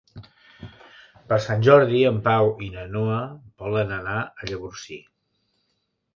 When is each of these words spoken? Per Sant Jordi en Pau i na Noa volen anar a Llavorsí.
Per 1.33 1.37
Sant 1.47 1.65
Jordi 1.67 2.01
en 2.13 2.17
Pau 2.29 2.49
i 2.69 2.71
na 2.77 2.87
Noa 2.95 3.21
volen 3.67 3.95
anar 4.01 4.19
a 4.25 4.51
Llavorsí. 4.51 5.01